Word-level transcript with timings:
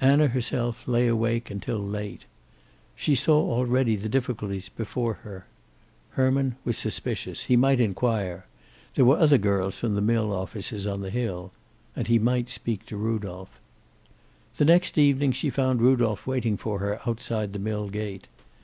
Anna 0.00 0.28
herself 0.28 0.86
lay 0.86 1.08
awake 1.08 1.50
until 1.50 1.78
late. 1.80 2.26
She 2.94 3.16
saw 3.16 3.40
already 3.52 3.96
the 3.96 4.08
difficulties 4.08 4.68
before 4.68 5.14
her. 5.26 5.46
Herman 6.10 6.54
was 6.64 6.78
suspicious. 6.78 7.46
He 7.46 7.56
might 7.56 7.80
inquire. 7.80 8.46
There 8.94 9.04
were 9.04 9.18
other 9.18 9.36
girls 9.36 9.76
from 9.76 9.96
the 9.96 10.00
mill 10.00 10.32
offices 10.32 10.86
on 10.86 11.00
the 11.00 11.10
hill. 11.10 11.50
And 11.96 12.06
he 12.06 12.20
might 12.20 12.48
speak 12.48 12.86
to 12.86 12.96
Rudolph. 12.96 13.58
The 14.58 14.64
next 14.64 14.96
evening 14.96 15.32
she 15.32 15.50
found 15.50 15.82
Rudolph 15.82 16.24
waiting 16.24 16.56
for 16.56 16.78
her 16.78 17.00
outside 17.04 17.52
the 17.52 17.58
mill 17.58 17.88
gate. 17.88 18.28